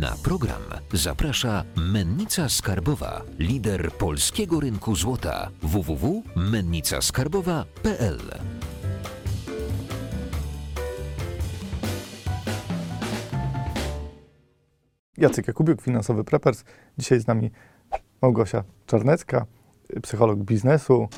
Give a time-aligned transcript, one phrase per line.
[0.00, 8.18] Na program zaprasza Mennica Skarbowa, lider polskiego rynku złota www.mennicaskarbowa.pl.
[15.16, 16.64] Jacek Jakubiuk, finansowy preppers.
[16.98, 17.50] Dzisiaj z nami
[18.22, 19.46] Małgosia Czarnecka,
[20.02, 21.08] psycholog biznesu,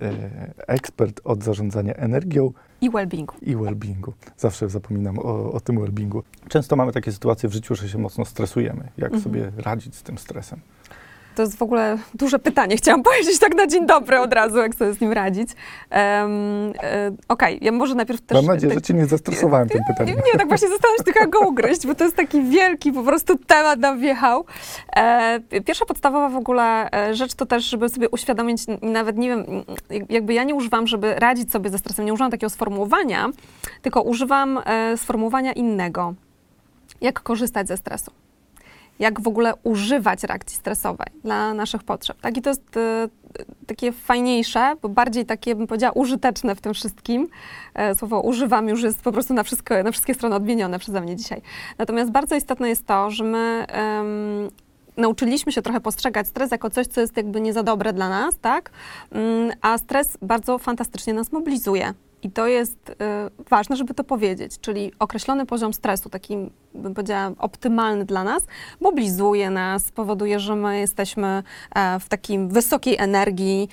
[0.00, 3.32] e, ekspert od zarządzania energią I well-beingu.
[3.42, 4.12] i well-beingu.
[4.36, 6.22] Zawsze zapominam o, o tym well-beingu.
[6.48, 8.88] Często mamy takie sytuacje w życiu, że się mocno stresujemy.
[8.98, 9.22] Jak Mhm.
[9.22, 10.60] sobie radzić z tym stresem?
[11.36, 12.76] To jest w ogóle duże pytanie.
[12.76, 15.48] Chciałam powiedzieć tak na dzień dobry od razu, jak sobie z nim radzić.
[15.90, 16.72] Um,
[17.28, 18.36] Okej, ja może najpierw też...
[18.36, 20.16] Mam nadzieję, tak- że cię nie zestresowałem tym Nie, pytaniem.
[20.26, 23.02] nie, tak właśnie zastanawiam się, tylko jak go ugryźć, bo to jest taki wielki po
[23.02, 24.44] prostu temat nam wjechał.
[24.96, 29.44] E, pierwsza podstawowa w ogóle e, rzecz to też, żeby sobie uświadomić, nawet nie wiem,
[30.08, 33.28] jakby ja nie używam, żeby radzić sobie ze stresem, nie używam takiego sformułowania,
[33.82, 34.60] tylko używam
[34.96, 36.14] sformułowania innego.
[37.00, 38.10] Jak korzystać ze stresu?
[38.98, 42.20] Jak w ogóle używać reakcji stresowej dla naszych potrzeb.
[42.20, 42.36] Tak?
[42.36, 43.08] I to jest e,
[43.66, 47.28] takie fajniejsze, bo bardziej takie, bym powiedziała, użyteczne w tym wszystkim.
[47.74, 51.16] E, Słowo używam już jest po prostu na, wszystko, na wszystkie strony odmienione przeze mnie
[51.16, 51.42] dzisiaj.
[51.78, 53.66] Natomiast bardzo istotne jest to, że my
[54.96, 58.38] nauczyliśmy się trochę postrzegać stres jako coś, co jest jakby nie za dobre dla nas,
[58.38, 58.70] tak?
[59.12, 61.94] Mm, A stres bardzo fantastycznie nas mobilizuje.
[62.22, 62.94] I to jest y,
[63.50, 66.36] ważne, żeby to powiedzieć, czyli określony poziom stresu, taki
[66.76, 68.42] bym powiedziała optymalny dla nas,
[68.80, 71.42] mobilizuje nas, powoduje, że my jesteśmy
[71.74, 73.68] e, w takim wysokiej energii,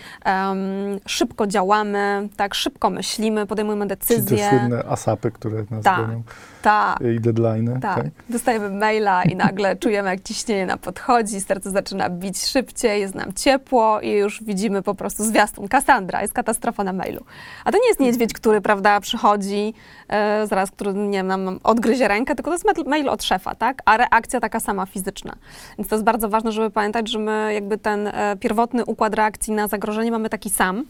[1.05, 4.49] szybko działamy, tak, szybko myślimy, podejmujemy Czyli te decyzje.
[4.49, 6.07] słynne asapy, które nas Tak.
[6.07, 6.23] gonią
[6.61, 7.01] Tak.
[7.01, 7.79] i deadline'y.
[7.79, 13.15] Tak, dostajemy maila i nagle czujemy, jak ciśnienie nam podchodzi, serce zaczyna bić szybciej, jest
[13.15, 15.67] nam ciepło i już widzimy po prostu zwiastun.
[15.67, 17.23] Kassandra, jest katastrofa na mailu.
[17.65, 19.73] A to nie jest niedźwiedź, który, prawda, przychodzi,
[20.09, 23.81] e, zaraz, który, nie wiem, nam odgryzie rękę, tylko to jest mail- od szefa, tak?
[23.85, 25.35] A reakcja taka sama fizyczna.
[25.77, 29.53] Więc to jest bardzo ważne, żeby pamiętać, że my jakby ten e, pierwotny układ reakcji
[29.53, 30.85] na zagrożenie mamy taki sam.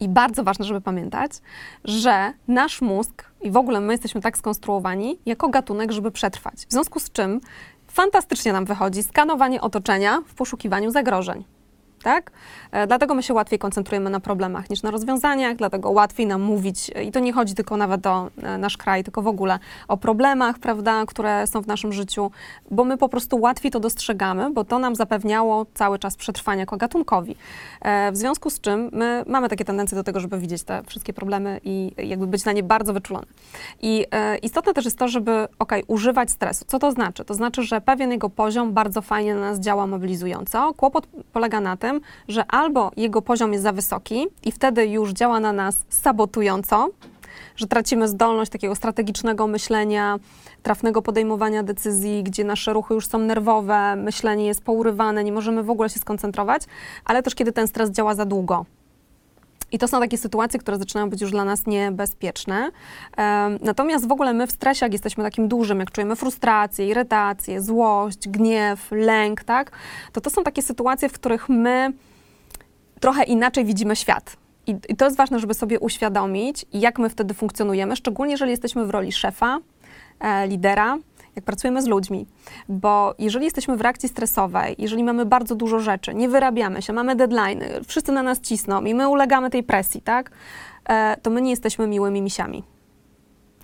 [0.00, 1.32] I bardzo ważne, żeby pamiętać,
[1.84, 6.54] że nasz mózg i w ogóle my jesteśmy tak skonstruowani jako gatunek, żeby przetrwać.
[6.54, 7.40] W związku z czym
[7.86, 11.44] fantastycznie nam wychodzi skanowanie otoczenia w poszukiwaniu zagrożeń.
[12.02, 12.30] Tak?
[12.72, 16.90] E, Dlatego my się łatwiej koncentrujemy na problemach niż na rozwiązaniach, dlatego łatwiej nam mówić,
[16.94, 19.96] e, i to nie chodzi tylko nawet o e, nasz kraj, tylko w ogóle o
[19.96, 22.30] problemach, prawda, które są w naszym życiu,
[22.70, 26.76] bo my po prostu łatwiej to dostrzegamy, bo to nam zapewniało cały czas przetrwania jako
[26.76, 27.36] gatunkowi.
[28.12, 31.60] W związku z czym my mamy takie tendencje do tego, żeby widzieć te wszystkie problemy
[31.64, 33.26] i jakby być na nie bardzo wyczulone.
[33.82, 34.06] I
[34.42, 36.64] istotne też jest to, żeby ok, używać stresu.
[36.68, 37.24] Co to znaczy?
[37.24, 40.74] To znaczy, że pewien jego poziom bardzo fajnie na nas działa mobilizująco.
[40.74, 41.89] Kłopot polega na tym,
[42.28, 46.88] że albo jego poziom jest za wysoki i wtedy już działa na nas sabotująco,
[47.56, 50.16] że tracimy zdolność takiego strategicznego myślenia,
[50.62, 55.70] trafnego podejmowania decyzji, gdzie nasze ruchy już są nerwowe, myślenie jest pourywane, nie możemy w
[55.70, 56.62] ogóle się skoncentrować,
[57.04, 58.66] ale też kiedy ten stres działa za długo.
[59.72, 62.70] I to są takie sytuacje, które zaczynają być już dla nas niebezpieczne.
[63.60, 68.28] Natomiast w ogóle my w stresie, jak jesteśmy takim dużym, jak czujemy frustrację, irytację, złość,
[68.28, 69.70] gniew, lęk, tak,
[70.12, 71.92] to to są takie sytuacje, w których my
[73.00, 74.36] trochę inaczej widzimy świat.
[74.66, 78.86] I, I to jest ważne, żeby sobie uświadomić, jak my wtedy funkcjonujemy, szczególnie jeżeli jesteśmy
[78.86, 79.58] w roli szefa,
[80.20, 80.98] e, lidera,
[81.36, 82.26] jak pracujemy z ludźmi.
[82.68, 87.16] Bo jeżeli jesteśmy w reakcji stresowej, jeżeli mamy bardzo dużo rzeczy, nie wyrabiamy się, mamy
[87.16, 90.30] deadline, wszyscy na nas cisną i my ulegamy tej presji, tak?
[90.88, 92.64] E, to my nie jesteśmy miłymi misiami.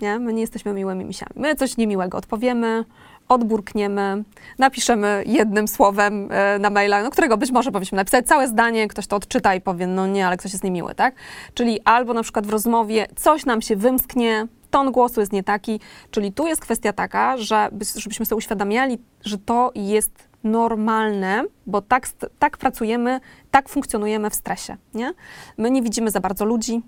[0.01, 0.19] Nie?
[0.19, 1.31] My nie jesteśmy miłymi misiami.
[1.35, 2.85] My coś niemiłego odpowiemy,
[3.29, 4.23] odburkniemy,
[4.59, 9.07] napiszemy jednym słowem e, na maila, no, którego być może powinniśmy napisać całe zdanie, ktoś
[9.07, 11.15] to odczyta i powie, no nie, ale ktoś jest niemiły, tak?
[11.53, 15.79] Czyli albo na przykład w rozmowie coś nam się wymsknie, ton głosu jest nie taki,
[16.11, 22.07] czyli tu jest kwestia taka, że, żebyśmy sobie uświadamiali, że to jest normalne, bo tak,
[22.39, 23.19] tak pracujemy,
[23.51, 25.13] tak funkcjonujemy w stresie, nie?
[25.57, 26.81] My nie widzimy za bardzo ludzi,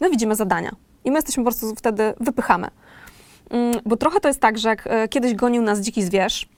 [0.00, 0.70] my widzimy zadania
[1.04, 2.68] i my jesteśmy po prostu wtedy, wypychamy.
[3.50, 6.48] Mm, Bo trochę to jest tak, że jak e, kiedyś gonił nas dziki zwierz,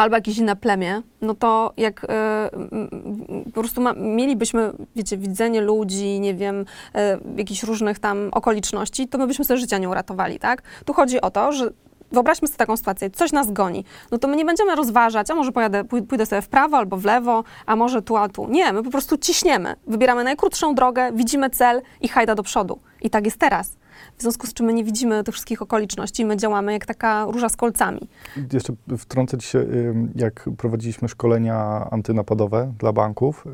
[0.00, 2.08] albo jakieś inne plemię, no to jak e,
[2.52, 6.64] m, m, po prostu ma, mielibyśmy, wiecie, widzenie ludzi, nie wiem,
[6.94, 10.62] e, jakichś różnych tam okoliczności, to my byśmy sobie życia nie uratowali, tak?
[10.84, 11.70] Tu chodzi o to, że
[12.12, 15.52] wyobraźmy sobie taką sytuację, coś nas goni, no to my nie będziemy rozważać, a może
[15.52, 18.48] pojadę, pój- pójdę sobie w prawo albo w lewo, a może tu, a tu.
[18.48, 22.78] Nie, my po prostu ciśniemy, wybieramy najkrótszą drogę, widzimy cel i hajda do przodu.
[23.02, 23.76] I tak jest teraz.
[24.16, 27.48] W związku z czym my nie widzimy tych wszystkich okoliczności, my działamy jak taka róża
[27.48, 28.08] z kolcami.
[28.52, 29.66] Jeszcze wtrącę ci się,
[30.14, 33.44] jak prowadziliśmy szkolenia antynapadowe dla banków,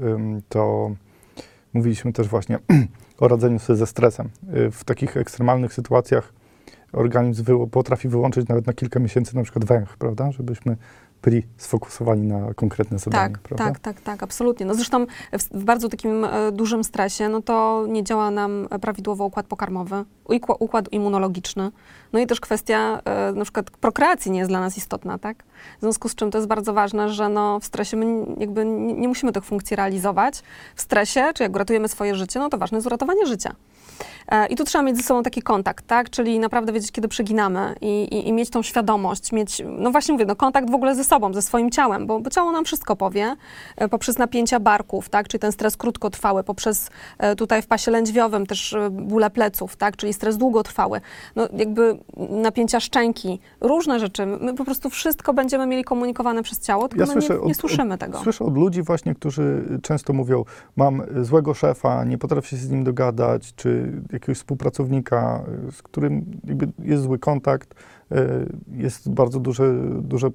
[0.49, 0.91] to
[1.75, 2.59] mówiliśmy też właśnie
[3.19, 4.31] o radzeniu sobie ze stresem.
[4.57, 6.33] Y, W takich ekstremalnych sytuacjach
[6.93, 10.33] organizm potrafi wyłączyć nawet na kilka miesięcy na przykład węch, prawda?
[10.33, 10.77] Żebyśmy
[11.27, 13.65] byli sfokusowani na konkretne zadanie, Tak, prawda?
[13.65, 14.67] tak, tak, tak, absolutnie.
[14.67, 19.25] No zresztą w, w bardzo takim e, dużym stresie, no to nie działa nam prawidłowo
[19.25, 21.71] układ pokarmowy, ukła- układ immunologiczny.
[22.13, 25.45] No i też kwestia e, na przykład prokreacji nie jest dla nas istotna, tak?
[25.79, 28.95] W związku z czym to jest bardzo ważne, że no w stresie my jakby nie,
[28.95, 30.43] nie musimy tych funkcji realizować.
[30.75, 33.55] W stresie, czy jak ratujemy swoje życie, no to ważne jest uratowanie życia.
[34.29, 36.11] E, I tu trzeba mieć ze sobą taki kontakt, tak?
[36.11, 40.25] Czyli naprawdę wiedzieć, kiedy przeginamy i, i, i mieć tą świadomość, mieć, no właśnie mówię,
[40.27, 43.37] no kontakt w ogóle ze sobą, ze swoim ciałem, bo, bo ciało nam wszystko powie,
[43.77, 45.29] e, poprzez napięcia barków, tak?
[45.29, 49.97] Czyli ten stres krótkotrwały, poprzez e, tutaj w pasie lędźwiowym też bóle pleców, tak?
[49.97, 51.01] Czyli stres długotrwały,
[51.37, 51.99] no jakby
[52.31, 54.27] napięcia szczęki, różne rzeczy.
[54.27, 57.47] My po prostu wszystko będziemy mieli komunikowane przez ciało, tylko Ja my słyszę nie, od-
[57.47, 58.19] nie słyszymy tego.
[58.23, 60.45] Słyszę od ludzi właśnie, którzy często mówią,
[60.77, 66.41] mam złego szefa, nie potrafię się z nim dogadać, czy jakiegoś współpracownika, z którym
[66.79, 67.75] jest zły kontakt,
[68.13, 70.31] e, jest bardzo duży, duże,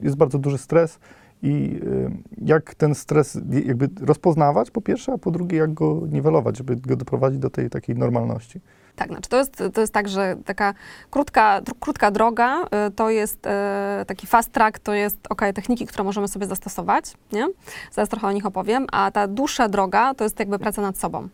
[0.00, 0.98] jest bardzo duży stres
[1.42, 6.58] i e, jak ten stres jakby rozpoznawać po pierwsze, a po drugie jak go niwelować,
[6.58, 8.60] żeby go doprowadzić do tej takiej normalności.
[9.00, 10.74] Tak, znaczy to jest, to jest tak, że taka
[11.10, 16.04] krótka, krótka droga y, to jest y, taki fast track, to jest ok, techniki, które
[16.04, 17.46] możemy sobie zastosować, nie?
[17.92, 21.28] Zaraz trochę o nich opowiem, a ta dłuższa droga to jest jakby praca nad sobą.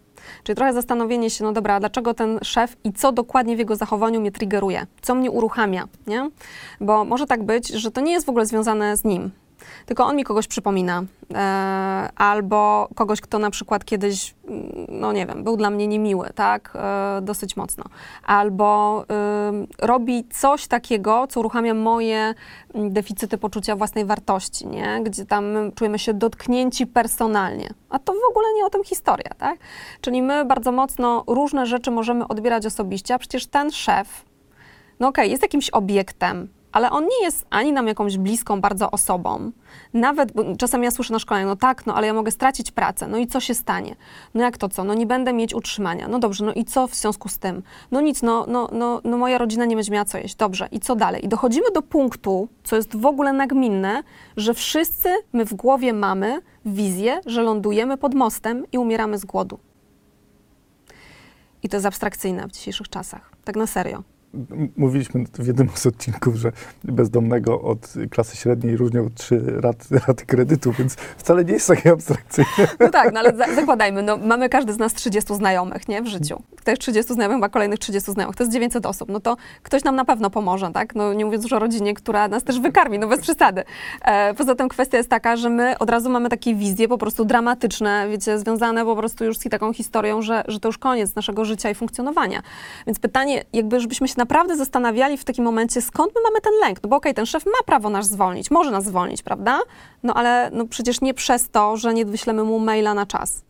[0.45, 4.21] Czyli trochę zastanowienie się, no dobra, dlaczego ten szef i co dokładnie w jego zachowaniu
[4.21, 6.31] mnie triggeruje, co mnie uruchamia, nie?
[6.81, 9.31] Bo może tak być, że to nie jest w ogóle związane z nim,
[9.87, 11.05] tylko on mi kogoś przypomina,
[11.35, 16.31] e, albo kogoś, kto na przykład kiedyś, mm, no nie wiem, był dla mnie niemiły,
[16.35, 17.85] tak, e, dosyć mocno,
[18.27, 19.05] albo
[19.49, 22.35] ym, robi coś takiego, co uruchamia moje
[22.75, 28.31] mm, deficyty poczucia własnej wartości, nie, gdzie tam czujemy się dotknięci personalnie, a to w
[28.31, 29.59] ogóle nie o tym historia, tak,
[30.01, 34.25] czyli my bardzo mocno różne rzeczy możemy odbierać osobiście, a przecież ten szef,
[35.01, 39.53] no okej, jest jakimś obiektem, ale on nie jest ani nam jakąś bliską bardzo osobą.
[39.95, 43.19] Nawet, czasem ja słyszę na szkoleniu, no tak, no ale ja mogę stracić pracę, no
[43.19, 43.97] i co się stanie?
[44.35, 44.85] No jak to co?
[44.85, 46.09] No nie będę mieć utrzymania.
[46.09, 47.63] No dobrze, no i co w związku z tym?
[47.91, 50.35] No nic, no, no, no, no moja rodzina nie będzie miała co jeść.
[50.35, 51.25] Dobrze, i co dalej?
[51.25, 54.03] I dochodzimy do punktu, co jest w ogóle nagminne,
[54.37, 59.59] że wszyscy my w głowie mamy wizję, że lądujemy pod mostem i umieramy z głodu.
[61.63, 63.33] I to jest abstrakcyjne w dzisiejszych czasach.
[63.45, 64.16] Tak na serio.
[64.77, 66.53] Mówiliśmy w jednym z odcinków, że
[66.85, 72.69] bezdomnego od klasy średniej różnią trzy raty, raty kredytu, więc wcale nie jest takie abstrakcyjne.
[72.81, 76.07] No tak, no ale za, zakładajmy, no mamy każdy z nas 30 znajomych, nie, w
[76.07, 76.43] życiu.
[76.57, 79.97] Ktoś 30 znajomych ma kolejnych 30 znajomych, to jest 900 osób, no to ktoś nam
[79.97, 83.07] na pewno pomoże, tak, no nie mówiąc już o rodzinie, która nas też wykarmi, no
[83.09, 83.65] bez przesady.
[84.03, 87.25] E, poza tym kwestia jest taka, że my od razu mamy takie wizje po prostu
[87.25, 91.45] dramatyczne, wiecie, związane po prostu już z taką historią, że, że to już koniec naszego
[91.45, 92.43] życia i funkcjonowania.
[92.87, 96.83] Więc pytanie, jakby żebyśmy się naprawdę zastanawiali w takim momencie, skąd my mamy ten lęk,
[96.83, 99.61] no bo okej, ten szef ma prawo nas zwolnić, może nas zwolnić, prawda?
[100.03, 103.43] No ale no przecież nie przez to, że nie wyślemy mu maila na czas.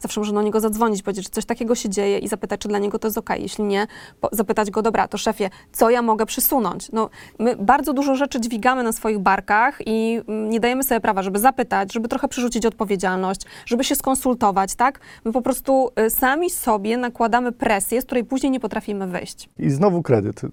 [0.00, 2.78] Zawsze można do niego zadzwonić, powiedzieć, że coś takiego się dzieje i zapytać, czy dla
[2.78, 3.30] niego to jest ok.
[3.38, 3.86] Jeśli nie,
[4.32, 6.92] zapytać go, dobra, to szefie, co ja mogę przysunąć?
[6.92, 11.22] No, my bardzo dużo rzeczy dźwigamy na swoich barkach i mm, nie dajemy sobie prawa,
[11.22, 15.00] żeby zapytać, żeby trochę przerzucić odpowiedzialność, żeby się skonsultować, tak?
[15.24, 19.48] My po prostu y, sami sobie nakładamy presję, z której później nie potrafimy wyjść.
[19.58, 20.42] I znowu kredyt.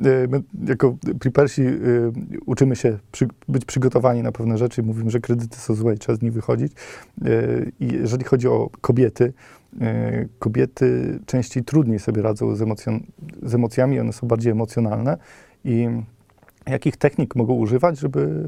[0.00, 2.12] My jako prepersi y,
[2.46, 4.82] uczymy się przy, być przygotowani na pewne rzeczy.
[4.82, 6.72] Mówimy, że kredyty są złe i trzeba z nich wychodzić.
[7.26, 9.32] Y, I jeżeli chodzi o kobiety,
[9.74, 13.00] y, kobiety częściej trudniej sobie radzą z, emocjon,
[13.42, 15.18] z emocjami, one są bardziej emocjonalne.
[15.64, 15.88] I
[16.66, 18.44] jakich technik mogą używać, żeby,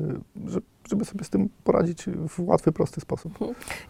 [0.89, 3.39] żeby, sobie z tym poradzić w łatwy, prosty sposób?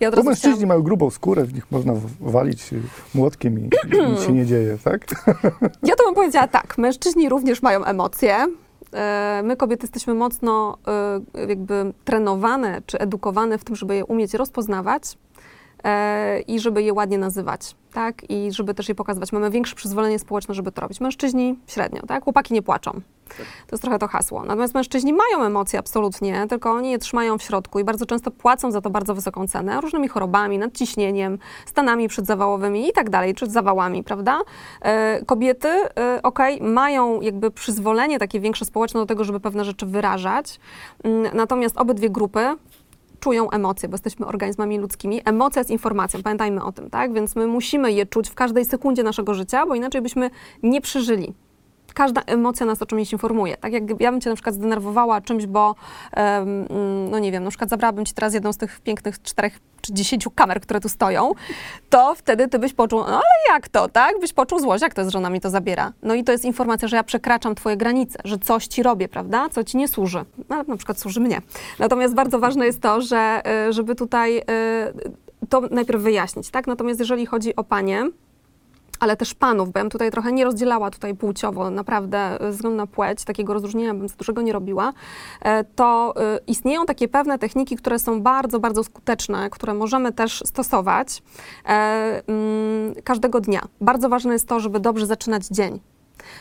[0.00, 2.70] Ja od Bo mężczyźni chciałam- mają grubą skórę, w nich można walić
[3.14, 3.62] młotkiem i,
[4.10, 5.06] nic się nie dzieje, tak?
[5.88, 8.36] Ja to bym powiedziała tak, mężczyźni również mają emocje.
[8.94, 10.78] E, My kobiety jesteśmy mocno
[11.34, 15.31] e, jakby trenowane czy edukowane w tym, żeby je umieć rozpoznawać e,
[16.46, 18.30] i żeby je ładnie nazywać, tak?
[18.30, 19.32] I żeby też je pokazywać.
[19.32, 21.00] Mamy większe przyzwolenie społeczne, żeby to robić.
[21.00, 22.24] Mężczyźni średnio, tak?
[22.24, 23.00] Chłopaki nie płaczą.
[23.36, 24.44] To jest trochę to hasło.
[24.44, 28.70] Natomiast mężczyźni mają emocje absolutnie, tylko oni je trzymają w środku i bardzo często płacą
[28.70, 34.04] za to bardzo wysoką cenę, różnymi chorobami, nadciśnieniem, stanami przedzawałowymi i tak dalej, czy zawałami,
[34.04, 34.40] prawda?
[34.82, 39.86] E, kobiety, e, okej, mają jakby przyzwolenie takie większe społeczne do tego, żeby pewne rzeczy
[39.86, 40.60] wyrażać,
[41.04, 42.56] Mm, natomiast obydwie grupy
[43.22, 45.20] czują emocje, bo jesteśmy organizmami ludzkimi.
[45.24, 47.12] Emocja jest informacją, pamiętajmy o tym, tak?
[47.12, 50.30] Więc my musimy je czuć w każdej sekundzie naszego życia, bo inaczej byśmy
[50.62, 51.34] nie przeżyli.
[51.92, 53.56] Każda emocja nas o czymś informuje.
[53.56, 55.74] Tak jak ja bym cię na przykład zdenerwowała czymś, bo
[56.12, 56.66] mm,
[57.10, 60.30] no nie wiem, na przykład zabrałabym ci teraz jedną z tych pięknych czterech czy dziesięciu
[60.30, 61.32] kamer, które tu stoją,
[61.90, 64.20] to wtedy ty byś poczuł, no ale jak to, tak?
[64.20, 65.92] Byś poczuł złość, jak to jest, że ona mi to zabiera.
[66.02, 69.48] No i to jest informacja, że ja przekraczam twoje granice, że coś ci robię, prawda?
[69.48, 70.24] Co ci nie służy.
[70.48, 71.40] No, na przykład służy mnie.
[71.78, 74.42] Natomiast bardzo ważne jest to, że y, żeby tutaj y,
[75.48, 76.66] to najpierw wyjaśnić, tak?
[76.66, 78.04] Natomiast jeżeli chodzi o panie,
[79.02, 82.50] ale też panów, bo ja bym tutaj trochę nie rozdzielała tutaj płciowo, naprawdę e, ze
[82.50, 84.92] względu na płeć, takiego rozróżnienia bym za dużego nie robiła,
[85.40, 90.42] e, to e, istnieją takie pewne techniki, które są bardzo, bardzo skuteczne, które możemy też
[90.46, 91.22] stosować
[91.64, 93.62] mm, każdego dnia.
[93.80, 95.80] Bardzo ważne jest to, żeby dobrze zaczynać dzień.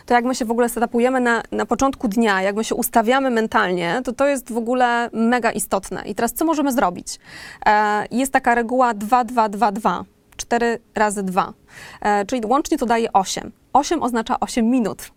[0.05, 3.29] To jak my się w ogóle setupujemy na, na początku dnia, jak my się ustawiamy
[3.29, 6.03] mentalnie, to to jest w ogóle mega istotne.
[6.05, 7.19] I teraz co możemy zrobić?
[7.65, 10.03] E, jest taka reguła 2-2-2-2.
[10.51, 11.53] 4 razy 2,
[12.01, 13.51] e, czyli łącznie to daje 8.
[13.73, 15.11] 8 oznacza 8 minut.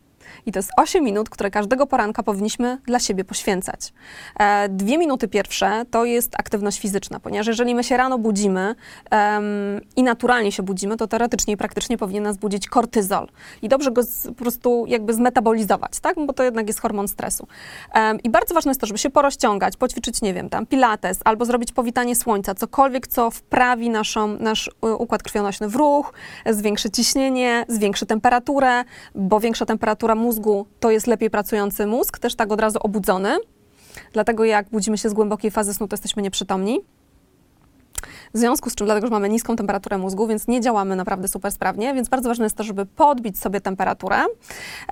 [0.46, 3.92] I to jest 8 minut, które każdego poranka powinniśmy dla siebie poświęcać.
[4.38, 8.74] E, dwie minuty pierwsze to jest aktywność fizyczna, ponieważ jeżeli my się rano budzimy
[9.10, 9.44] em,
[9.96, 13.28] i naturalnie się budzimy, to teoretycznie i praktycznie powinien nas budzić kortyzol.
[13.62, 16.16] I dobrze go z, po prostu jakby zmetabolizować, tak?
[16.26, 17.46] Bo to jednak jest hormon stresu.
[17.92, 21.44] Em, I bardzo ważne jest to, żeby się porozciągać, poćwiczyć, nie wiem, tam pilates, albo
[21.44, 26.12] zrobić powitanie słońca, cokolwiek, co wprawi naszą, nasz y, układ krwionośny w ruch,
[26.46, 28.84] zwiększy ciśnienie, zwiększy temperaturę,
[29.14, 30.33] bo większa temperatura mózgu
[30.80, 33.36] to jest lepiej pracujący mózg, też tak od razu obudzony.
[34.12, 36.80] Dlatego jak budzimy się z głębokiej fazy snu, to jesteśmy nieprzytomni.
[38.34, 41.52] W związku z czym, dlatego, że mamy niską temperaturę mózgu, więc nie działamy naprawdę super
[41.52, 44.16] sprawnie, więc bardzo ważne jest to, żeby podbić sobie temperaturę.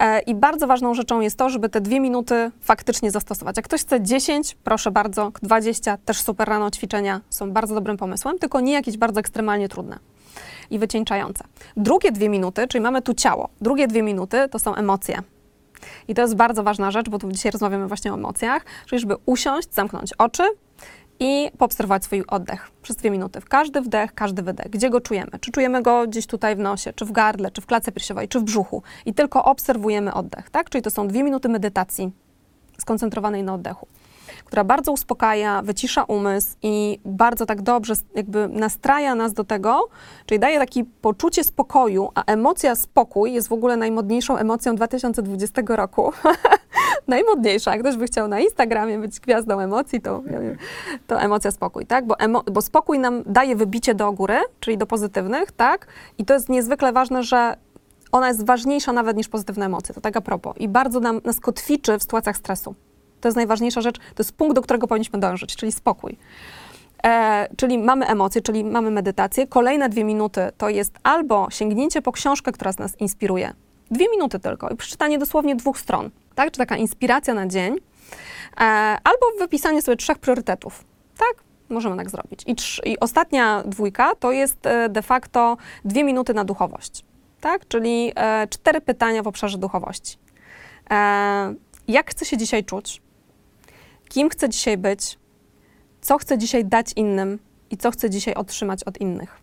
[0.01, 3.57] E, I bardzo ważną rzeczą jest to, żeby te dwie minuty faktycznie zastosować.
[3.57, 8.39] Jak ktoś chce 10, proszę bardzo, 20, też super rano ćwiczenia są bardzo dobrym pomysłem,
[8.39, 10.12] tylko nie jakieś bardzo ekstremalnie trudne
[10.71, 11.45] i wycieńczające.
[11.77, 15.23] Drugie dwie minuty, czyli mamy tu ciało, drugie dwie minuty to są emocje.
[16.09, 19.17] I to jest bardzo ważna rzecz, bo tu dzisiaj rozmawiamy właśnie o emocjach, czyli żeby
[19.27, 20.43] usiąść, zamknąć oczy
[21.21, 23.41] i poobserwować swój oddech przez dwie minuty.
[23.49, 24.71] Każdy wdech, każdy wydech.
[24.71, 25.31] Gdzie go czujemy?
[25.41, 28.41] Czy czujemy go gdzieś tutaj w nosie, czy w gardle, czy w klatce piersiowej, czy
[28.41, 28.83] w brzuchu.
[29.07, 30.71] I tylko obserwujemy oddech, tak?
[30.71, 32.13] Czyli to są dwie minuty medytacji
[32.79, 33.87] skoncentrowanej na oddechu
[34.53, 39.89] która bardzo uspokaja, wycisza umysł i bardzo tak dobrze jakby nastraja nas do tego,
[40.27, 46.13] czyli daje takie poczucie spokoju, a emocja spokój jest w ogóle najmodniejszą emocją 2020 roku.
[47.09, 47.71] Najmodniejsza.
[47.71, 50.23] Jak ktoś by chciał na Instagramie być gwiazdą emocji, to,
[51.07, 52.07] to emocja spokój, tak?
[52.07, 55.87] Bo, emo, bo spokój nam daje wybicie do góry, czyli do pozytywnych, tak?
[56.19, 57.57] I to jest niezwykle ważne, że
[58.13, 59.95] ona jest ważniejsza nawet niż pozytywne emocje.
[59.95, 60.57] To tak a propos.
[60.57, 62.75] I bardzo nam, nas kotwiczy w sytuacjach stresu.
[63.23, 66.17] To jest najważniejsza rzecz, to jest punkt, do którego powinniśmy dążyć, czyli spokój.
[67.05, 69.47] E, czyli mamy emocje, czyli mamy medytację.
[69.47, 73.53] Kolejne dwie minuty to jest albo sięgnięcie po książkę, która nas inspiruje.
[73.91, 76.51] Dwie minuty tylko i przeczytanie dosłownie dwóch stron, tak?
[76.51, 77.77] Czy taka inspiracja na dzień.
[77.77, 78.61] E,
[79.05, 80.85] albo wypisanie sobie trzech priorytetów,
[81.19, 81.45] tak?
[81.69, 82.43] Możemy tak zrobić.
[82.47, 87.05] I, trz- I ostatnia dwójka to jest e, de facto dwie minuty na duchowość,
[87.41, 87.69] tak?
[87.69, 90.17] Czyli e, cztery pytania w obszarze duchowości.
[90.91, 91.55] E,
[91.89, 93.02] jak chcę się dzisiaj czuć?
[94.13, 95.19] Kim chcę dzisiaj być,
[96.01, 97.39] co chcę dzisiaj dać innym
[97.71, 99.41] i co chcę dzisiaj otrzymać od innych.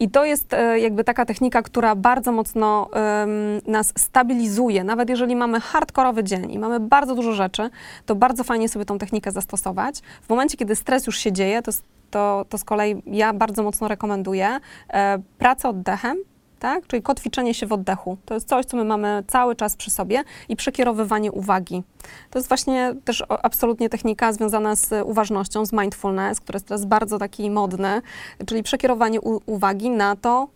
[0.00, 2.90] I to jest e, jakby taka technika, która bardzo mocno
[3.66, 4.84] nas stabilizuje.
[4.84, 7.70] Nawet jeżeli mamy hardkorowy dzień i mamy bardzo dużo rzeczy,
[8.06, 10.00] to bardzo fajnie sobie tą technikę zastosować.
[10.22, 11.72] W momencie, kiedy stres już się dzieje, to,
[12.10, 16.16] to, to z kolei ja bardzo mocno rekomenduję e, pracę oddechem,
[16.64, 16.86] tak?
[16.86, 18.16] Czyli kotwiczenie się w oddechu.
[18.24, 21.82] To jest coś, co my mamy cały czas przy sobie i przekierowywanie uwagi.
[22.30, 27.18] To jest właśnie też absolutnie technika związana z uważnością, z mindfulness, który jest teraz bardzo
[27.18, 28.02] taki modny,
[28.46, 30.48] czyli przekierowanie uwagi na to,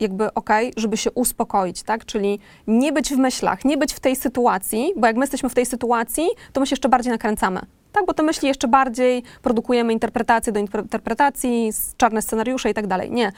[0.00, 2.04] jakby okej, żeby się uspokoić, tak?
[2.04, 5.54] Czyli nie być w myślach, nie być w tej sytuacji, bo jak my jesteśmy w
[5.54, 7.60] tej sytuacji, to my się jeszcze bardziej nakręcamy.
[7.92, 12.86] Tak, bo te myśli jeszcze bardziej produkujemy interpretacje do interpre- interpretacji, czarne scenariusze i tak
[12.86, 13.10] dalej.
[13.10, 13.32] Nie.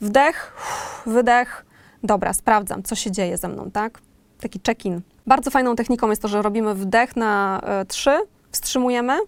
[0.00, 0.52] Wdech,
[1.06, 1.66] wydech.
[2.02, 4.00] Dobra, sprawdzam, co się dzieje ze mną, tak?
[4.40, 5.00] Taki check-in.
[5.26, 8.10] Bardzo fajną techniką jest to, że robimy wdech na y, 3,
[8.50, 9.18] wstrzymujemy,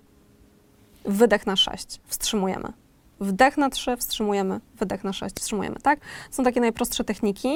[1.04, 2.72] wydech na 6, wstrzymujemy.
[3.20, 6.00] Wdech na 3, wstrzymujemy, wydech na 6, wstrzymujemy, tak?
[6.30, 7.48] Są takie najprostsze techniki.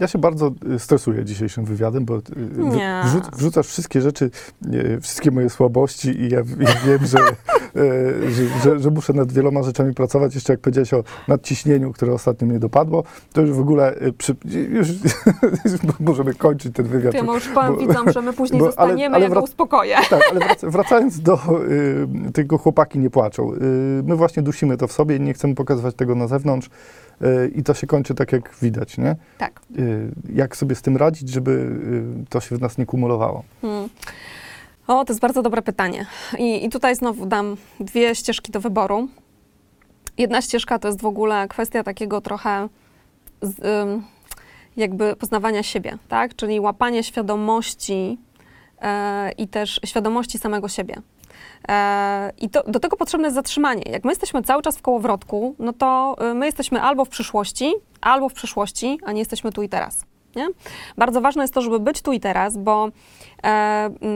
[0.00, 2.22] Ja się bardzo y, stresuję dzisiejszym wywiadem, bo y,
[3.36, 4.30] wrzucasz wszystkie rzeczy,
[4.74, 7.18] y, wszystkie moje słabości i ja, ja wiem, że,
[8.28, 10.34] że, że, że muszę nad wieloma rzeczami pracować.
[10.34, 14.36] Jeszcze jak powiedziałeś o nadciśnieniu, które ostatnio mnie dopadło, to już w ogóle e, przy,
[14.70, 14.88] już,
[16.00, 17.14] możemy kończyć ten wywiad.
[17.14, 19.96] Ja już powiem bo- że my później bo- zostaniemy, ale ja go uspokoję.
[20.10, 21.38] Tak, ale wrac- wracając do
[22.28, 23.54] y, tego chłopaki nie płaczą.
[23.54, 23.58] Y,
[24.04, 26.68] my właśnie dusimy to w sobie i nie chcemy pokazywać tego na zewnątrz
[27.22, 29.16] y, i to się kończy tak, jak widać, nie?
[29.38, 29.60] Tak.
[30.34, 31.70] Jak sobie z tym radzić, żeby
[32.28, 33.42] to się w nas nie kumulowało?
[33.62, 33.88] Hmm.
[34.86, 36.06] O, to jest bardzo dobre pytanie.
[36.38, 39.08] I, I tutaj znowu dam dwie ścieżki do wyboru.
[40.18, 42.68] Jedna ścieżka to jest w ogóle kwestia takiego trochę
[43.42, 43.60] z,
[44.76, 46.36] jakby poznawania siebie, tak?
[46.36, 48.18] Czyli łapanie świadomości
[48.80, 50.96] e, i też świadomości samego siebie.
[51.68, 53.82] E, I to, do tego potrzebne jest zatrzymanie.
[53.86, 57.74] Jak my jesteśmy cały czas w kołowrotku, no to y, my jesteśmy albo w przyszłości,
[58.00, 60.04] albo w przyszłości, a nie jesteśmy tu i teraz.
[60.36, 60.48] Nie?
[60.96, 62.88] Bardzo ważne jest to, żeby być tu i teraz, bo,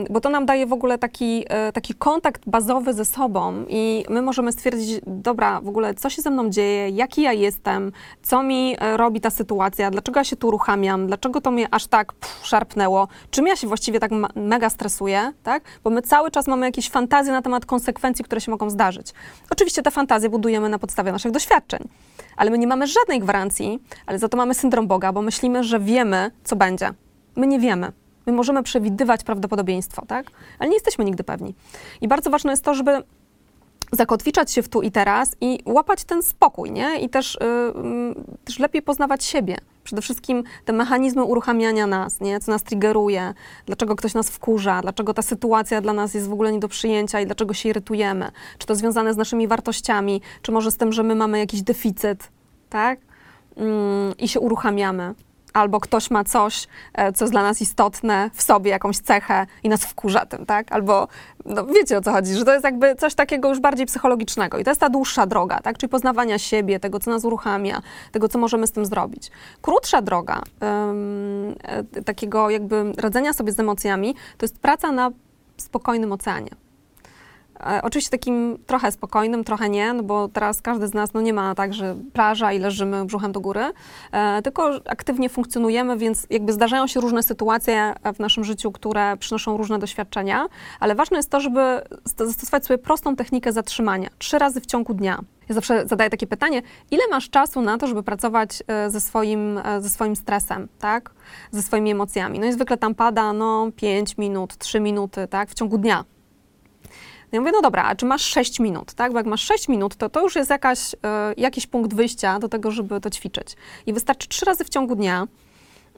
[0.09, 4.21] bo to nam daje w ogóle taki, e, taki kontakt bazowy ze sobą i my
[4.21, 7.91] możemy stwierdzić, dobra, w ogóle co się ze mną dzieje, jaki ja jestem,
[8.23, 11.87] co mi e, robi ta sytuacja, dlaczego ja się tu uruchamiam, dlaczego to mnie aż
[11.87, 15.63] tak pff, szarpnęło, czym ja się właściwie tak mega stresuję, tak?
[15.83, 19.13] Bo my cały czas mamy jakieś fantazje na temat konsekwencji, które się mogą zdarzyć.
[19.49, 21.87] Oczywiście te fantazje budujemy na podstawie naszych doświadczeń,
[22.37, 25.79] ale my nie mamy żadnej gwarancji, ale za to mamy syndrom Boga, bo myślimy, że
[25.79, 26.89] wiemy, co będzie.
[27.35, 27.91] My nie wiemy.
[28.31, 30.25] My możemy przewidywać prawdopodobieństwo, tak?
[30.59, 31.55] Ale nie jesteśmy nigdy pewni.
[32.01, 33.03] I bardzo ważne jest to, żeby
[33.91, 36.99] zakotwiczać się w tu i teraz i łapać ten spokój, nie?
[36.99, 37.39] I też, y,
[37.75, 39.57] mm, też lepiej poznawać siebie.
[39.83, 42.39] Przede wszystkim te mechanizmy uruchamiania nas, nie?
[42.39, 43.33] Co nas triggeruje,
[43.65, 47.21] dlaczego ktoś nas wkurza, dlaczego ta sytuacja dla nas jest w ogóle nie do przyjęcia
[47.21, 48.31] i dlaczego się irytujemy.
[48.57, 52.31] Czy to związane z naszymi wartościami, czy może z tym, że my mamy jakiś deficyt,
[52.69, 52.99] tak?
[53.55, 55.13] Mm, I się uruchamiamy.
[55.53, 59.69] Albo ktoś ma coś, e, co jest dla nas istotne w sobie, jakąś cechę i
[59.69, 60.71] nas wkurza tym, tak?
[60.71, 61.07] Albo,
[61.45, 64.57] no wiecie o co chodzi, że to jest jakby coś takiego już bardziej psychologicznego.
[64.57, 65.77] I to jest ta dłuższa droga, tak?
[65.77, 67.81] Czyli poznawania siebie, tego, co nas uruchamia,
[68.11, 69.31] tego, co możemy z tym zrobić.
[69.61, 75.11] Krótsza droga e, takiego jakby radzenia sobie z emocjami, to jest praca na
[75.57, 76.49] spokojnym oceanie.
[77.83, 81.55] Oczywiście takim trochę spokojnym, trochę nie, no bo teraz każdy z nas no nie ma
[81.55, 83.71] tak, że plaża i leżymy brzuchem do góry,
[84.11, 89.57] e, tylko aktywnie funkcjonujemy, więc jakby zdarzają się różne sytuacje w naszym życiu, które przynoszą
[89.57, 90.47] różne doświadczenia,
[90.79, 94.93] ale ważne jest to, żeby st- zastosować sobie prostą technikę zatrzymania, trzy razy w ciągu
[94.93, 95.19] dnia.
[95.49, 99.57] Ja zawsze zadaję takie pytanie, ile masz czasu na to, żeby pracować e, ze swoim,
[99.57, 101.11] e, ze swoim stresem, tak?
[101.51, 102.39] Ze swoimi emocjami.
[102.39, 105.49] No i zwykle tam pada, no, 5 minut, 3 minuty, tak?
[105.49, 106.03] W ciągu dnia.
[107.31, 109.11] No ja mówię, no dobra, a czy masz 6 minut, tak?
[109.11, 112.49] Bo jak masz 6 minut, to to już jest jakaś, e, jakiś punkt wyjścia do
[112.49, 113.55] tego, żeby to ćwiczyć.
[113.85, 115.27] I wystarczy trzy razy w ciągu dnia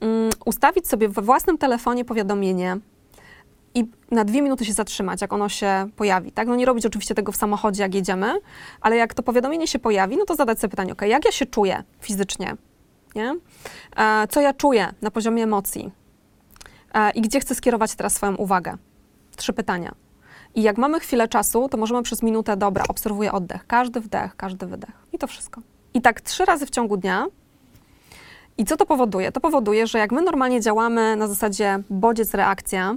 [0.02, 2.78] mm, ustawić sobie we własnym telefonie powiadomienie
[3.76, 6.48] i na dwie minuty się zatrzymać, jak ono się pojawi, tak?
[6.48, 8.34] No nie robić oczywiście tego w samochodzie, jak jedziemy,
[8.82, 11.46] ale jak to powiadomienie się pojawi, no to zadać sobie pytanie, ok, jak ja się
[11.46, 12.56] czuję fizycznie,
[13.16, 13.36] nie?
[13.98, 15.92] E, co ja czuję na poziomie emocji
[16.94, 18.78] e, i gdzie chcę skierować teraz swoją uwagę?
[19.36, 19.96] Trzy pytania.
[20.56, 24.66] I jak mamy chwilę czasu, to możemy przez minutę, dobra, obserwuję oddech, każdy wdech, każdy
[24.66, 24.92] wydech.
[25.14, 25.62] I to wszystko.
[25.94, 27.26] I tak trzy razy w ciągu dnia.
[28.58, 29.32] I co to powoduje?
[29.32, 32.96] To powoduje, że jak my normalnie działamy na zasadzie bodziec, reakcja,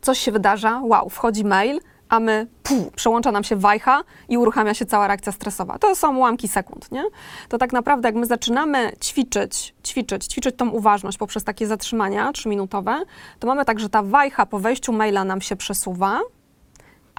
[0.00, 4.74] coś się wydarza, wow, wchodzi mail, a my, puf, przełącza nam się wajcha i uruchamia
[4.74, 5.78] się cała reakcja stresowa.
[5.78, 7.04] To są ułamki sekund, nie?
[7.48, 13.02] To tak naprawdę jak my zaczynamy ćwiczyć, ćwiczyć, ćwiczyć tą uważność poprzez takie zatrzymania trzyminutowe,
[13.38, 16.20] to mamy tak, że ta wajcha po wejściu maila nam się przesuwa,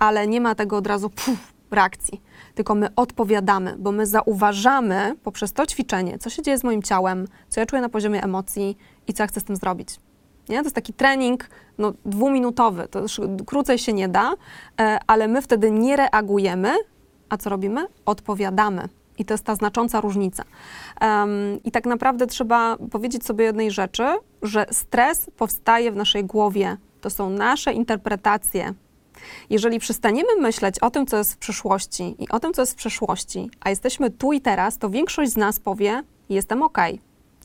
[0.02, 2.22] ale nie ma tego od razu puf, reakcji.
[2.56, 7.28] Tylko my odpowiadamy, bo my zauważamy poprzez to ćwiczenie, co się dzieje z moim ciałem,
[7.50, 9.90] co ja czuję na poziomie emocji i co ja chcę z tym zrobić.
[10.50, 10.58] Nie?
[10.58, 14.34] To jest taki trening no, dwuminutowy, to już krócej się nie da,
[14.80, 16.74] e, ale my wtedy nie reagujemy,
[17.30, 17.86] a co robimy?
[18.06, 18.90] Odpowiadamy.
[19.18, 20.44] I to jest ta znacząca różnica.
[21.00, 21.30] Em,
[21.64, 24.04] I tak naprawdę trzeba powiedzieć sobie jednej rzeczy,
[24.42, 26.78] że stres powstaje w naszej głowie.
[27.02, 28.74] To są nasze interpretacje
[29.50, 32.76] jeżeli przestaniemy myśleć o tym, co jest w przyszłości i o tym, co jest w
[32.76, 36.78] przeszłości, a jesteśmy tu i teraz, to większość z nas powie: Jestem ok.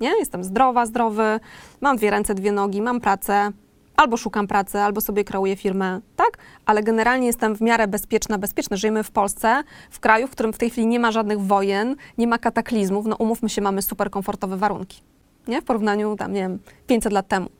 [0.00, 0.18] Nie?
[0.18, 1.40] Jestem zdrowa, zdrowy,
[1.80, 3.52] mam dwie ręce, dwie nogi, mam pracę,
[3.96, 6.38] albo szukam pracy, albo sobie kreuję firmę, tak?
[6.66, 8.76] Ale generalnie jestem w miarę bezpieczna, bezpieczna.
[8.76, 12.26] Żyjemy w Polsce, w kraju, w którym w tej chwili nie ma żadnych wojen, nie
[12.26, 13.06] ma kataklizmów.
[13.06, 15.02] No umówmy się, mamy super komfortowe warunki.
[15.48, 15.62] Nie?
[15.62, 17.50] W porównaniu tam, nie wiem, 500 lat temu.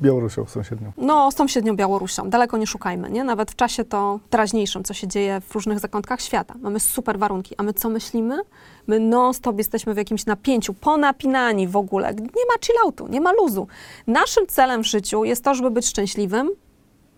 [0.00, 0.92] Białorusią sąsiednią.
[0.96, 2.30] No, sąsiednią Białorusią.
[2.30, 3.24] Daleko nie szukajmy, nie?
[3.24, 6.54] Nawet w czasie to teraźniejszym, co się dzieje w różnych zakątkach świata.
[6.60, 7.54] Mamy super warunki.
[7.58, 8.38] A my co myślimy?
[8.86, 12.14] My non-stop jesteśmy w jakimś napięciu, ponapinani w ogóle.
[12.14, 13.66] Nie ma chilloutu, nie ma luzu.
[14.06, 16.50] Naszym celem w życiu jest to, żeby być szczęśliwym.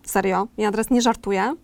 [0.03, 1.55] Serio, ja teraz nie żartuję.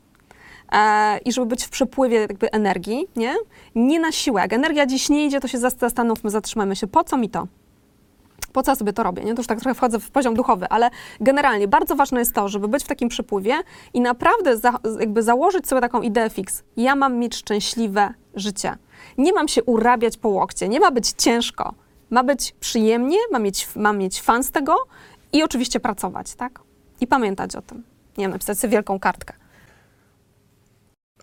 [0.71, 3.35] e, i żeby być w przepływie jakby energii, nie?
[3.75, 4.41] Nie na siłę.
[4.41, 7.47] Jak energia dziś nie idzie, to się zas- zastanówmy, zatrzymajmy się, po co mi to?
[8.55, 9.33] Po co ja sobie to robię, nie?
[9.33, 10.89] To już tak trochę wchodzę w poziom duchowy, ale
[11.19, 13.53] generalnie bardzo ważne jest to, żeby być w takim przypływie
[13.93, 16.63] i naprawdę za, jakby założyć sobie taką ideę fix.
[16.77, 18.77] Ja mam mieć szczęśliwe życie.
[19.17, 21.73] Nie mam się urabiać po łokcie, nie ma być ciężko.
[22.09, 24.75] Ma być przyjemnie, mam mieć, mam mieć fan z tego
[25.33, 26.59] i oczywiście pracować, tak?
[27.01, 27.83] I pamiętać o tym.
[28.17, 29.33] Nie wiem, napisać sobie wielką kartkę.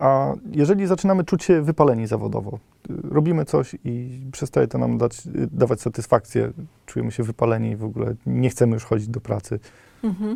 [0.02, 2.58] A jeżeli zaczynamy czuć się wypaleni zawodowo,
[2.90, 6.52] y, robimy coś i przestaje to nam dać, y, dawać satysfakcję,
[6.86, 9.60] czujemy się wypaleni i w ogóle nie chcemy już chodzić do pracy,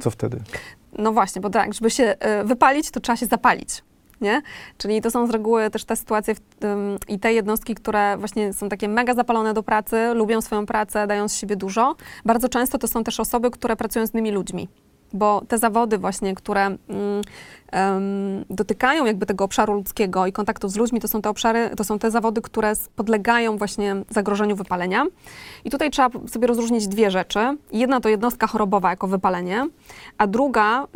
[0.00, 0.40] co wtedy?
[0.98, 3.82] No właśnie, bo tak, żeby się y, wypalić, to trzeba się zapalić.
[4.20, 4.42] Nie?
[4.78, 6.40] Czyli to są z reguły też te sytuacje w,
[7.08, 11.28] i te jednostki, które właśnie są takie mega zapalone do pracy, lubią swoją pracę, dają
[11.28, 11.96] z siebie dużo.
[12.24, 14.68] Bardzo często to są też osoby, które pracują z innymi ludźmi.
[15.16, 16.78] Bo te zawody właśnie, które em,
[18.50, 21.98] dotykają jakby tego obszaru ludzkiego i kontaktów z ludźmi, to są te obszary, to są
[21.98, 25.06] te zawody, które podlegają właśnie zagrożeniu wypalenia.
[25.64, 27.38] I tutaj trzeba sobie rozróżnić dwie rzeczy.
[27.72, 29.68] Jedna to jednostka chorobowa jako wypalenie,
[30.18, 30.86] a druga y,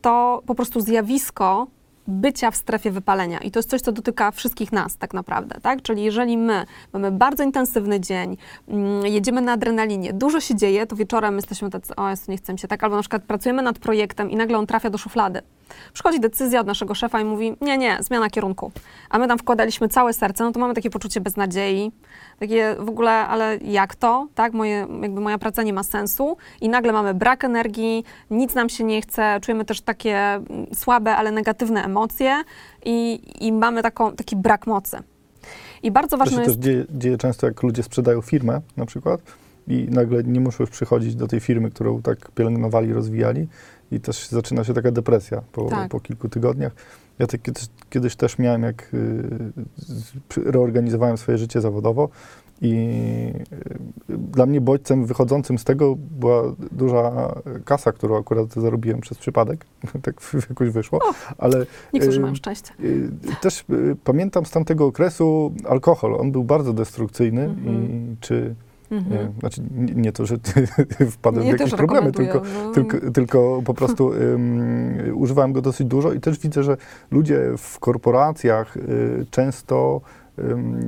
[0.00, 1.66] to po prostu zjawisko
[2.08, 3.38] bycia w strefie wypalenia.
[3.38, 5.82] I to jest coś, co dotyka wszystkich nas tak naprawdę, tak?
[5.82, 8.36] Czyli jeżeli my mamy bardzo intensywny dzień,
[8.68, 12.58] mm, jedziemy na adrenalinie, dużo się dzieje, to wieczorem jesteśmy tacy, o Jezu, nie chcę
[12.58, 15.42] się tak, albo na przykład pracujemy nad projektem i nagle on trafia do szuflady.
[15.92, 18.72] Przychodzi decyzja od naszego szefa i mówi, nie, nie, zmiana kierunku.
[19.10, 21.92] A my tam wkładaliśmy całe serce, no to mamy takie poczucie beznadziei,
[22.38, 26.68] takie w ogóle, ale jak to, tak, Moje, jakby moja praca nie ma sensu i
[26.68, 31.32] nagle mamy brak energii, nic nam się nie chce, czujemy też takie mm, słabe, ale
[31.32, 32.42] negatywne emocje
[32.84, 34.98] i, i mamy taką, taki brak mocy.
[35.82, 36.56] I bardzo To ważne się jest...
[36.56, 39.20] też dzieje, dzieje często, jak ludzie sprzedają firmę na przykład
[39.68, 43.48] i nagle nie muszą już przychodzić do tej firmy, którą tak pielęgnowali, rozwijali
[43.90, 45.90] i też zaczyna się taka depresja po, Tak.
[45.90, 46.72] po kilku tygodniach.
[47.18, 52.08] Ja tak kiedyś, kiedyś też miałem, jak y, reorganizowałem swoje życie zawodowo
[52.62, 52.74] i
[54.10, 59.66] y, dla mnie bodźcem wychodzącym z tego była duża kasa, którą akurat zarobiłem przez przypadek,
[60.02, 60.14] tak
[60.50, 61.00] jakoś wyszło,
[61.38, 62.72] ale Niektórzy y, mają szczęście.
[63.40, 63.64] Też
[64.04, 66.14] pamiętam z tamtego okresu alkohol.
[66.20, 67.76] On był bardzo destrukcyjny Mhm.
[67.76, 68.54] i czy
[68.90, 69.12] Mhm.
[69.12, 69.62] nie, znaczy
[69.94, 70.36] nie, to, że
[71.10, 72.72] wpadłem w Nie, jakieś też problemy, tylko, no.
[72.72, 76.76] tylko, tylko po prostu ym, używałem go dosyć dużo i też widzę, że
[77.10, 80.00] ludzie w korporacjach y, często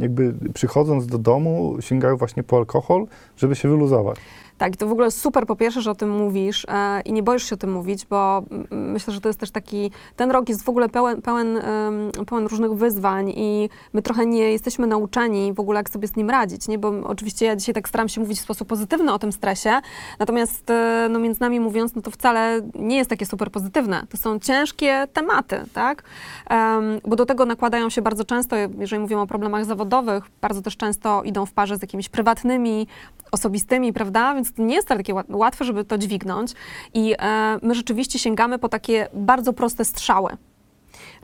[0.00, 3.06] jakby przychodząc do domu sięgają właśnie po alkohol,
[3.36, 4.18] żeby się wyluzować.
[4.58, 7.48] Tak, to w ogóle super po pierwsze, że o tym mówisz e, i nie boisz
[7.48, 10.68] się o tym mówić, bo myślę, że to jest też taki, ten rok jest w
[10.68, 15.80] ogóle pełen, pełen, em, pełen różnych wyzwań i my trochę nie jesteśmy nauczeni w ogóle,
[15.80, 16.78] jak sobie z nim radzić, nie?
[16.78, 19.80] Bo oczywiście ja dzisiaj tak staram się mówić w sposób pozytywny o tym stresie,
[20.18, 24.06] natomiast e, no między nami mówiąc, no to wcale nie jest takie super pozytywne.
[24.10, 26.02] To są ciężkie tematy, tak?
[26.50, 30.76] Em, bo do tego nakładają się bardzo często, jeżeli mówimy o problemach zawodowych, bardzo też
[30.76, 32.86] często idą w parze z jakimiś prywatnymi,
[33.32, 34.34] osobistymi, prawda?
[34.34, 36.52] Więc to nie jest takie łat- łatwe, żeby to dźwignąć.
[36.94, 40.36] I e, my rzeczywiście sięgamy po takie bardzo proste strzały.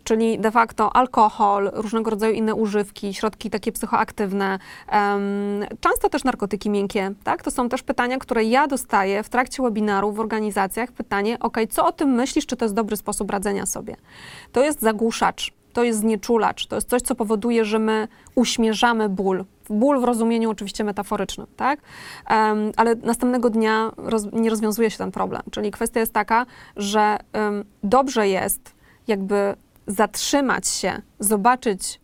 [0.04, 5.20] Czyli de facto alkohol, różnego rodzaju inne używki, środki takie psychoaktywne, em,
[5.80, 7.42] często też narkotyki miękkie, tak?
[7.42, 10.92] To są też pytania, które ja dostaję w trakcie webinaru w organizacjach.
[10.92, 13.96] Pytanie, ok, co o tym myślisz, czy to jest dobry sposób radzenia sobie?
[14.52, 19.44] To jest zagłuszacz, to jest znieczulacz, to jest coś, co powoduje, że my uśmierzamy ból.
[19.70, 21.80] Ból w rozumieniu oczywiście metaforycznym, tak?
[22.26, 25.42] Em, ale następnego dnia roz, nie rozwiązuje się ten problem.
[25.50, 28.74] Czyli kwestia jest taka, że em, dobrze jest
[29.06, 29.54] jakby
[29.86, 32.00] zatrzymać się, zobaczyć,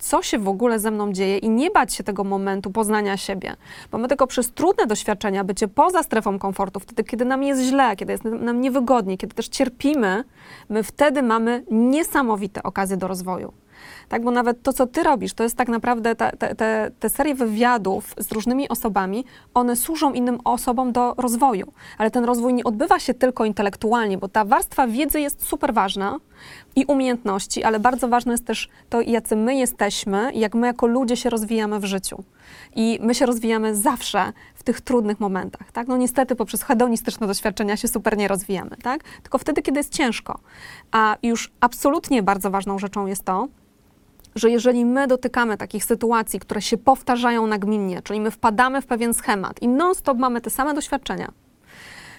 [0.00, 3.56] co się w ogóle ze mną dzieje i nie bać się tego momentu poznania siebie.
[3.90, 7.96] Bo my tylko przez trudne doświadczenia, bycie poza strefą komfortu, wtedy, kiedy nam jest źle,
[7.96, 10.24] kiedy jest nam niewygodnie, kiedy też cierpimy,
[10.68, 13.52] my wtedy mamy niesamowite okazje do rozwoju.
[14.10, 17.10] Tak, bo nawet to, co ty robisz, to jest tak naprawdę te, te, te, te
[17.10, 21.72] serie wywiadów z różnymi osobami, one służą innym osobom do rozwoju.
[21.98, 26.18] Ale ten rozwój nie odbywa się tylko intelektualnie, bo ta warstwa wiedzy jest super ważna
[26.76, 31.16] i umiejętności, ale bardzo ważne jest też to, jacy my jesteśmy jak my jako ludzie
[31.16, 32.24] się rozwijamy w życiu.
[32.76, 35.88] I my się rozwijamy zawsze w tych trudnych momentach, tak?
[35.88, 39.04] No niestety poprzez hedonistyczne doświadczenia się super nie rozwijamy, tak?
[39.22, 40.38] Tylko wtedy, kiedy jest ciężko.
[40.92, 43.48] A już absolutnie bardzo ważną rzeczą jest to,
[44.34, 49.14] że jeżeli my dotykamy takich sytuacji, które się powtarzają nagminnie, czyli my wpadamy w pewien
[49.14, 51.32] schemat i non-stop mamy te same doświadczenia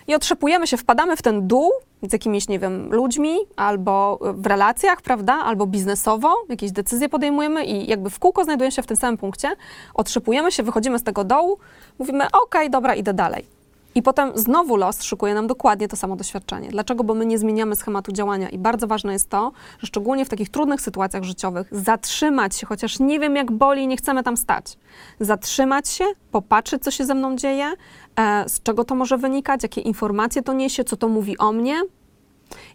[0.08, 1.72] i otrzepujemy się, wpadamy w ten dół
[2.10, 7.90] z jakimiś, nie wiem, ludźmi albo w relacjach, prawda, albo biznesowo, jakieś decyzje podejmujemy i
[7.90, 9.52] jakby w kółko znajdujemy się w tym samym punkcie,
[9.94, 11.58] otrzepujemy się, wychodzimy z tego dołu,
[12.00, 13.61] mówimy, okej, dobra, idę dalej.
[13.96, 16.70] I potem znowu los szykuje nam dokładnie to samo doświadczenie.
[16.70, 17.04] Dlaczego?
[17.04, 20.50] Bo my nie zmieniamy schematu działania i bardzo ważne jest to, że szczególnie w takich
[20.50, 24.78] trudnych sytuacjach życiowych zatrzymać się, chociaż nie wiem jak boli nie chcemy tam stać.
[25.20, 27.72] Zatrzymać się, popatrzeć co się ze mną dzieje,
[28.16, 31.82] e, z czego to może wynikać, jakie informacje to niesie, co to mówi o mnie,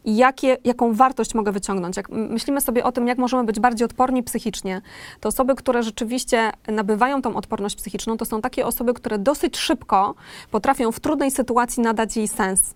[0.07, 1.97] jakie, jaką wartość mogę wyciągnąć.
[1.97, 4.83] Jak myślimy sobie o tym, jak możemy być bardziej odporni psychicznie,
[5.21, 10.15] to osoby, które rzeczywiście nabywają tą odporność psychiczną, to są takie osoby, które dosyć szybko
[10.51, 12.75] potrafią w trudnej sytuacji nadać jej sens.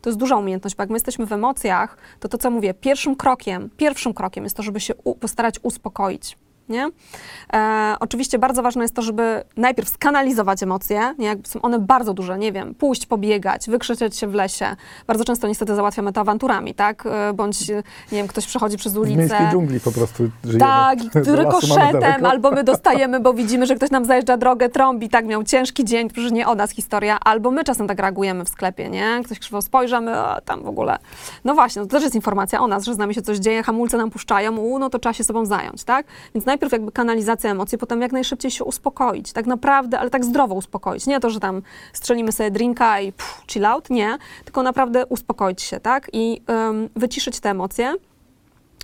[0.00, 3.16] To jest duża umiejętność, bo jak my jesteśmy w emocjach, to to, co mówię, pierwszym
[3.16, 6.38] krokiem, pierwszym krokiem jest to, żeby się u, postarać uspokoić.
[6.68, 6.88] Nie?
[7.52, 11.26] E, oczywiście bardzo ważne jest to, żeby najpierw skanalizować emocje, nie?
[11.26, 14.76] Jak są one bardzo duże, nie wiem, pójść, pobiegać, wykrzyczeć się w lesie.
[15.06, 17.06] Bardzo często niestety załatwiamy to awanturami, tak?
[17.06, 19.16] E, Bądź, nie wiem, ktoś przechodzi przez W ulicę.
[19.18, 20.60] miejskiej dżungli po prostu żyjemy.
[20.60, 22.30] Tak, i Do lasu mamy rykoszetem, daleko.
[22.30, 26.08] albo my dostajemy, bo widzimy, że ktoś nam zajeżdża drogę, trąbi, tak, miał ciężki dzień,
[26.10, 29.20] przecież nie o nas historia, albo my czasem tak reagujemy w sklepie, nie?
[29.24, 30.98] Ktoś krzywo spojrzy, a my a, tam w ogóle.
[31.44, 33.62] No właśnie, no to też jest informacja o nas, że z nami się coś dzieje,
[33.62, 36.06] hamulce nam puszczają, u, no to trzeba się sobą zająć, tak?
[36.34, 40.54] Więc najpierw jakby kanalizacja emocji, potem jak najszybciej się uspokoić, tak naprawdę, ale tak zdrowo
[40.54, 41.06] uspokoić.
[41.06, 41.62] Nie to, że tam
[41.92, 46.10] strzelimy sobie drinka i pff, chill out, nie, tylko naprawdę uspokoić się, tak?
[46.12, 47.94] I ym, wyciszyć te emocje.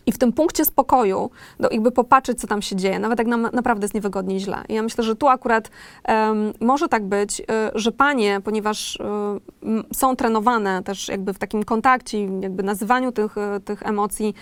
[0.08, 3.48] I w tym punkcie spokoju, no, jakby popatrzeć, co tam się dzieje, nawet jak nam
[3.52, 4.64] naprawdę jest niewygodnie i źle.
[4.68, 5.70] I ja myślę, że tu akurat
[6.04, 7.44] em, może tak być, y,
[7.74, 9.00] że panie, ponieważ y,
[9.94, 14.34] są trenowane też jakby w takim kontakcie, jakby nazywaniu tych, y, tych emocji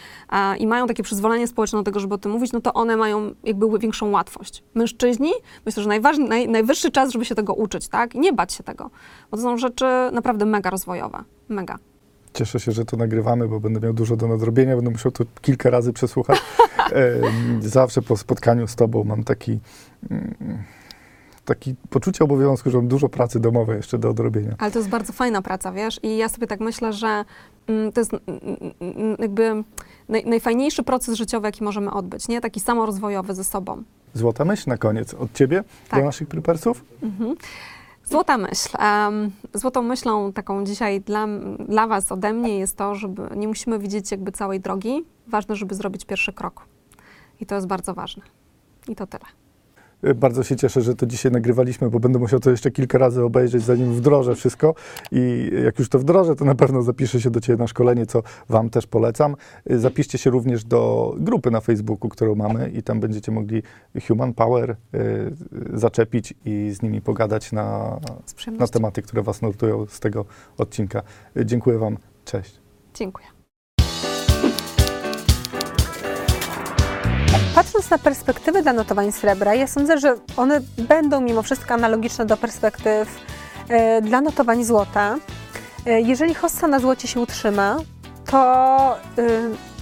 [0.59, 3.35] i mają takie przyzwolenie społeczne do tego, żeby o tym mówić, no to one mają
[3.44, 4.64] jakby większą łatwość.
[4.74, 5.33] Mężczyźni,
[5.66, 8.14] myślę, że najważny, naj, najwyższy czas, żeby się tego uczyć, tak?
[8.14, 8.90] I nie bać się tego,
[9.31, 11.24] bo to są rzeczy naprawdę mega rozwojowe.
[11.48, 11.79] Mega.
[12.37, 14.77] Cieszę się, że to nagrywamy, bo będę miał dużo do nadrobienia.
[14.77, 16.38] Będę musiał to kilka razy przesłuchać.
[16.92, 19.59] Em, Zawsze po spotkaniu z Tobą mam taki,
[20.11, 20.35] mm,
[21.44, 24.55] taki poczucie obowiązku, że mam dużo pracy domowej jeszcze do odrobienia.
[24.59, 26.01] Ale to jest bardzo fajna praca, wiesz?
[26.03, 27.25] I ja sobie tak myślę, że
[27.66, 28.12] mm, to jest
[28.81, 29.64] mm, jakby
[30.09, 32.40] naj, najfajniejszy proces życiowy, jaki możemy odbyć, nie?
[32.40, 33.83] Taki samorozwojowy ze sobą.
[34.14, 36.01] Złota myśl na koniec od Ciebie Tak.
[36.01, 36.85] do naszych prepersów.
[37.03, 37.37] Mhm.
[38.10, 38.68] Złota myśl.
[39.54, 41.26] Złotą myślą taką dzisiaj dla,
[41.68, 45.04] dla Was ode mnie jest to, żeby nie musimy widzieć jakby całej drogi.
[45.26, 46.66] Ważne, żeby zrobić pierwszy krok.
[47.40, 48.22] I to jest bardzo ważne.
[48.88, 49.45] I to tyle.
[50.04, 53.22] Y, Bardzo się cieszę, że to dzisiaj nagrywaliśmy, bo będę musiał to jeszcze kilka razy
[53.24, 54.74] obejrzeć, zanim wdrożę wszystko.
[55.12, 58.22] I jak już to wdrożę, to na pewno zapiszę się do Ciebie na szkolenie, co
[58.48, 59.37] Wam też polecam.
[59.70, 63.62] Y, Zapiszcie się również do grupy na Facebooku, którą mamy i tam będziecie mogli
[64.09, 64.76] Human Power y,
[65.74, 67.98] zaczepić i z nimi pogadać na,
[68.59, 70.24] na tematy, które Was nurtują z tego
[70.59, 71.02] odcinka.
[71.44, 71.98] Dziękuję Wam.
[72.24, 72.61] Cześć.
[72.94, 73.36] Dziękuję.
[77.55, 82.37] Patrząc na perspektywy dla notowań srebra, ja sądzę, że one będą mimo wszystko analogiczne do
[82.37, 83.20] perspektyw
[83.68, 85.16] e, dla notowań złota.
[85.87, 87.77] E, jeżeli hossa na złocie się utrzyma,
[88.31, 88.96] to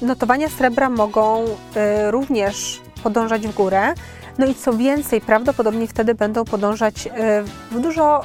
[0.02, 1.44] e, notowania srebra mogą
[2.10, 3.94] również podążać w górę.
[4.38, 7.08] No i co więcej, prawdopodobnie wtedy będą podążać
[7.70, 8.20] w dużo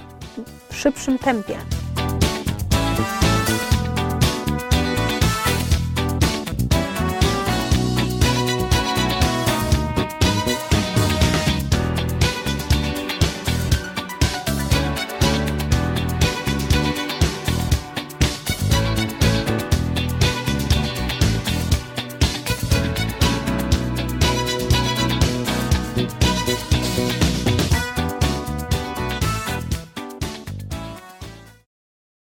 [0.72, 1.56] szybszym tempie.